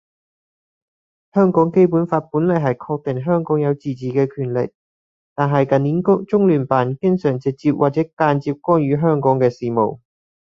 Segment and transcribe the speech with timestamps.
[1.31, 4.71] 香港基本法本來係確定香港有自治嘅權力，
[5.35, 9.99] 但係近年中聯辦經常直接或者間接干預香港嘅事務。